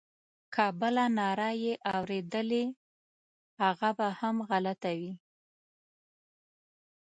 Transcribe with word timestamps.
که 0.53 0.65
بله 0.79 1.05
ناره 1.17 1.49
یې 1.63 1.73
اورېدلې 1.95 2.63
هغه 3.61 3.89
به 3.97 4.07
هم 4.19 4.35
غلطه 4.49 4.91
وي. 4.99 5.13